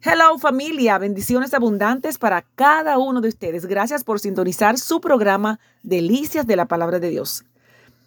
Hello 0.00 0.38
familia, 0.38 0.96
bendiciones 0.96 1.54
abundantes 1.54 2.18
para 2.18 2.42
cada 2.54 2.98
uno 2.98 3.20
de 3.20 3.30
ustedes. 3.30 3.66
Gracias 3.66 4.04
por 4.04 4.20
sintonizar 4.20 4.78
su 4.78 5.00
programa 5.00 5.58
Delicias 5.82 6.46
de 6.46 6.54
la 6.54 6.68
Palabra 6.68 7.00
de 7.00 7.10
Dios. 7.10 7.44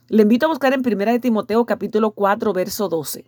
Le 0.07 0.21
invito 0.21 0.45
a 0.45 0.49
buscar 0.49 0.71
en 0.71 0.87
1 0.87 1.11
de 1.11 1.19
Timoteo 1.19 1.65
capítulo 1.65 2.11
4 2.11 2.53
verso 2.53 2.87
12. 2.87 3.25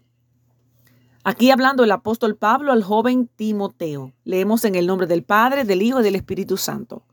Aquí 1.26 1.52
hablando 1.52 1.84
el 1.84 1.92
apóstol 1.92 2.38
Pablo 2.38 2.72
al 2.72 2.84
joven 2.84 3.30
Timoteo. 3.36 4.14
Leemos 4.24 4.64
en 4.64 4.76
el 4.76 4.88
nombre 4.88 5.08
del 5.08 5.24
Padre, 5.24 5.66
del 5.66 5.82
Hijo 5.82 6.00
y 6.00 6.04
del 6.04 6.16
Espíritu 6.16 6.56
Santo. 6.56 7.04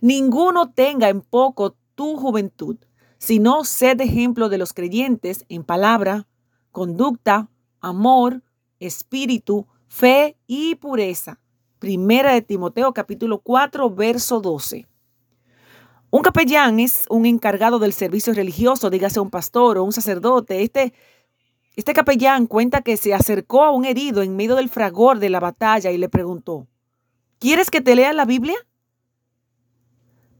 Ninguno 0.00 0.72
tenga 0.72 1.10
en 1.10 1.20
poco 1.20 1.76
tu 1.94 2.16
juventud, 2.16 2.78
sino 3.18 3.64
sed 3.64 4.00
ejemplo 4.00 4.48
de 4.48 4.56
los 4.56 4.72
creyentes 4.72 5.44
en 5.50 5.64
palabra, 5.64 6.26
conducta, 6.72 7.50
amor, 7.82 8.42
espíritu, 8.80 9.66
fe 9.94 10.36
y 10.48 10.74
pureza. 10.74 11.38
Primera 11.78 12.32
de 12.32 12.42
Timoteo 12.42 12.92
capítulo 12.92 13.38
4 13.38 13.90
verso 13.90 14.40
12. 14.40 14.88
Un 16.10 16.22
capellán 16.22 16.80
es 16.80 17.04
un 17.10 17.26
encargado 17.26 17.78
del 17.78 17.92
servicio 17.92 18.34
religioso, 18.34 18.90
dígase 18.90 19.20
un 19.20 19.30
pastor 19.30 19.78
o 19.78 19.84
un 19.84 19.92
sacerdote. 19.92 20.62
Este, 20.64 20.92
este 21.76 21.92
capellán 21.92 22.48
cuenta 22.48 22.82
que 22.82 22.96
se 22.96 23.14
acercó 23.14 23.62
a 23.62 23.70
un 23.70 23.84
herido 23.84 24.22
en 24.22 24.34
medio 24.34 24.56
del 24.56 24.68
fragor 24.68 25.20
de 25.20 25.30
la 25.30 25.38
batalla 25.38 25.92
y 25.92 25.98
le 25.98 26.08
preguntó, 26.08 26.66
¿quieres 27.38 27.70
que 27.70 27.80
te 27.80 27.94
lea 27.94 28.12
la 28.12 28.24
Biblia? 28.24 28.56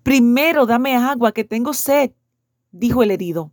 Primero 0.03 0.67
dame 0.67 0.97
agua, 0.97 1.31
que 1.31 1.45
tengo 1.45 1.75
sed, 1.75 2.11
dijo 2.73 3.05
el 3.05 3.13
herido. 3.13 3.53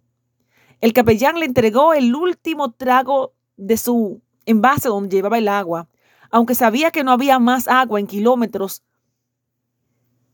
El 0.79 0.93
capellán 0.93 1.39
le 1.39 1.45
entregó 1.45 1.93
el 1.93 2.15
último 2.15 2.71
trago 2.71 3.35
de 3.55 3.77
su 3.77 4.19
envase 4.47 4.89
donde 4.89 5.15
llevaba 5.15 5.37
el 5.37 5.47
agua 5.47 5.87
aunque 6.31 6.55
sabía 6.55 6.91
que 6.91 7.03
no 7.03 7.11
había 7.11 7.39
más 7.39 7.67
agua 7.67 7.99
en 7.99 8.07
kilómetros, 8.07 8.83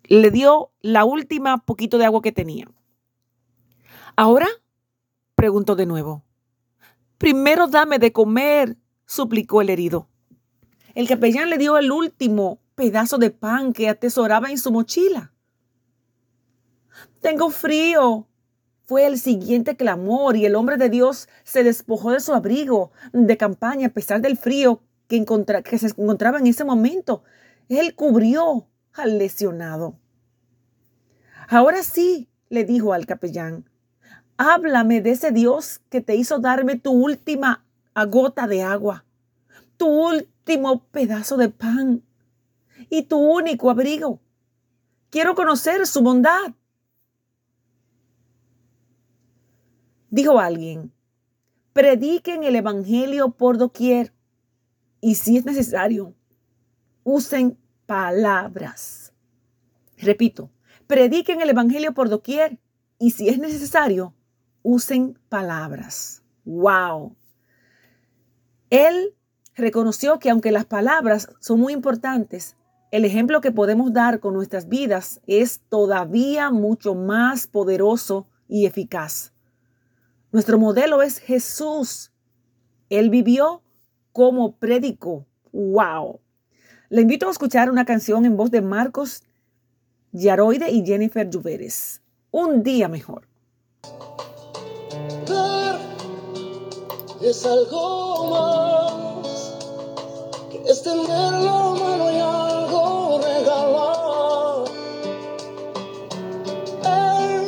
le 0.03 0.31
dio 0.31 0.71
la 0.81 1.03
última 1.03 1.57
poquito 1.65 1.97
de 1.97 2.05
agua 2.05 2.21
que 2.21 2.31
tenía. 2.31 2.69
¿Ahora? 4.15 4.47
preguntó 5.35 5.75
de 5.75 5.85
nuevo. 5.85 6.23
Primero 7.17 7.67
dame 7.67 7.99
de 7.99 8.13
comer, 8.13 8.77
suplicó 9.05 9.61
el 9.61 9.69
herido. 9.69 10.07
El 10.95 11.07
capellán 11.07 11.49
le 11.49 11.57
dio 11.57 11.77
el 11.77 11.91
último 11.91 12.59
pedazo 12.75 13.17
de 13.17 13.31
pan 13.31 13.73
que 13.73 13.89
atesoraba 13.89 14.49
en 14.49 14.57
su 14.57 14.71
mochila. 14.71 15.33
Tengo 17.21 17.49
frío, 17.49 18.27
fue 18.85 19.05
el 19.05 19.19
siguiente 19.19 19.75
clamor 19.75 20.37
y 20.37 20.45
el 20.45 20.55
hombre 20.55 20.77
de 20.77 20.89
Dios 20.89 21.27
se 21.43 21.63
despojó 21.63 22.11
de 22.11 22.19
su 22.19 22.33
abrigo 22.33 22.91
de 23.13 23.35
campaña 23.35 23.87
a 23.87 23.91
pesar 23.91 24.21
del 24.21 24.37
frío 24.37 24.81
que, 25.07 25.77
se 25.77 25.87
encontraba 25.87 26.39
en 26.39 26.47
ese 26.47 26.63
momento. 26.63 27.23
Él 27.69 27.95
cubrió 27.95 28.67
al 28.93 29.17
lesionado. 29.17 29.99
Ahora 31.49 31.83
sí, 31.83 32.29
le 32.49 32.65
dijo 32.65 32.93
al 32.93 33.05
capellán, 33.05 33.69
háblame 34.37 35.01
de 35.01 35.11
ese 35.11 35.31
Dios 35.31 35.81
que 35.89 36.01
te 36.01 36.15
hizo 36.15 36.39
darme 36.39 36.77
tu 36.77 36.91
última 36.91 37.65
gota 38.05 38.47
de 38.47 38.61
agua, 38.61 39.05
tu 39.77 39.87
último 39.87 40.85
pedazo 40.91 41.37
de 41.37 41.49
pan 41.49 42.03
y 42.89 43.03
tu 43.03 43.17
único 43.17 43.69
abrigo. 43.69 44.19
Quiero 45.09 45.35
conocer 45.35 45.87
su 45.87 46.01
bondad. 46.01 46.53
Dijo 50.09 50.39
alguien, 50.39 50.91
prediquen 51.73 52.43
el 52.43 52.55
Evangelio 52.55 53.31
por 53.31 53.57
doquier 53.57 54.13
y 55.01 55.15
si 55.15 55.37
es 55.37 55.45
necesario, 55.45 56.13
usen 57.03 57.57
palabras. 57.85 59.13
Repito, 59.97 60.51
prediquen 60.87 61.41
el 61.41 61.49
Evangelio 61.49 61.93
por 61.93 62.09
doquier 62.09 62.59
y 62.99 63.11
si 63.11 63.29
es 63.29 63.39
necesario, 63.39 64.13
usen 64.63 65.17
palabras. 65.29 66.23
¡Wow! 66.45 67.15
Él 68.69 69.15
reconoció 69.55 70.19
que 70.19 70.29
aunque 70.29 70.51
las 70.51 70.65
palabras 70.65 71.29
son 71.39 71.59
muy 71.59 71.73
importantes, 71.73 72.55
el 72.91 73.05
ejemplo 73.05 73.41
que 73.41 73.51
podemos 73.51 73.91
dar 73.91 74.19
con 74.19 74.33
nuestras 74.33 74.69
vidas 74.69 75.21
es 75.27 75.61
todavía 75.69 76.51
mucho 76.51 76.95
más 76.95 77.47
poderoso 77.47 78.27
y 78.47 78.65
eficaz. 78.65 79.33
Nuestro 80.31 80.57
modelo 80.57 81.01
es 81.01 81.19
Jesús. 81.19 82.11
Él 82.89 83.09
vivió 83.09 83.61
como 84.17 84.55
predicó. 84.55 85.27
¡Wow! 85.51 86.19
Le 86.89 87.03
invito 87.03 87.27
a 87.27 87.31
escuchar 87.31 87.69
una 87.69 87.85
canción 87.85 88.25
en 88.25 88.35
voz 88.35 88.49
de 88.49 88.63
Marcos 88.63 89.21
Yaroide 90.11 90.71
y 90.71 90.83
Jennifer 90.83 91.29
Lluveres. 91.29 92.01
Un 92.31 92.63
día 92.63 92.87
mejor. 92.87 93.27
es 97.21 97.45
algo 97.45 98.29
más 99.21 99.55
que 100.49 100.57
extender 100.57 101.33
la 101.33 101.75
mano 101.79 102.11
y 102.11 102.19
algo 102.19 103.21
regalar. 103.21 104.65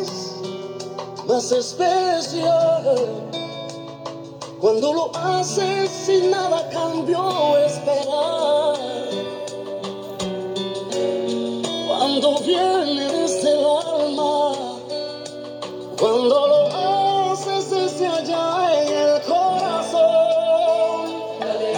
Es 0.03 0.37
más 1.27 1.51
especial 1.51 3.38
cuando 4.59 4.93
lo 4.93 5.11
haces 5.15 5.89
sin 5.89 6.31
nada 6.31 6.69
cambio 6.69 7.57
esperar. 7.65 8.75
Cuando 11.87 12.39
viene 12.39 13.05
desde 13.05 13.53
el 13.53 13.65
alma, 13.65 14.51
cuando 15.97 16.47
lo 16.47 17.31
haces 17.31 17.69
desde 17.69 18.07
allá 18.07 18.83
en 18.83 18.93
el 18.93 19.21
corazón. 19.21 19.99
Dale 21.39 21.75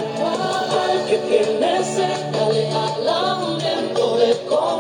al 0.82 1.06
que 1.08 1.18
tiene 1.18 1.84
sed, 1.84 2.32
dale 2.32 2.70
al 2.72 3.10
hambriento 3.10 4.18
de 4.18 4.46
comer. 4.46 4.71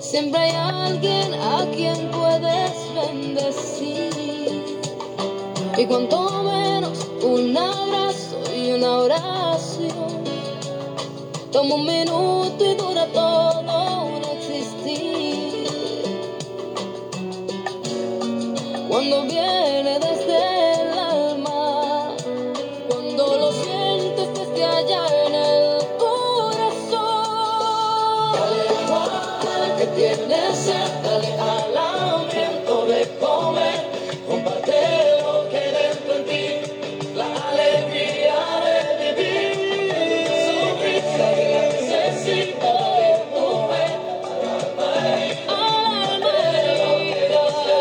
Siempre 0.00 0.40
hay 0.40 0.52
alguien 0.52 1.34
a 1.34 1.66
quien 1.74 2.10
puedes 2.10 2.72
bendecir. 2.94 4.10
Y 5.76 5.86
cuanto 5.86 6.42
menos 6.44 7.06
un 7.22 7.56
abrazo 7.56 8.42
y 8.54 8.72
una 8.72 8.98
oración. 8.98 10.24
Toma 11.50 11.74
un 11.74 11.86
minuto 11.86 12.64
y 12.64 12.74
dura 12.74 13.06
todo 13.06 13.41